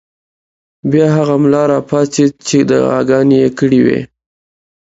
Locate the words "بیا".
0.91-1.05